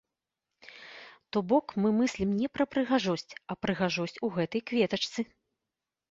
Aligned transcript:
То 1.35 1.41
бок 1.51 1.65
мы 1.83 1.89
мыслім 1.97 2.29
не 2.39 2.47
пра 2.57 2.65
прыгажосць, 2.73 3.31
а 3.53 3.57
прыгажосць 3.65 4.21
у 4.29 4.31
гэтай 4.39 4.61
кветачцы. 4.71 5.21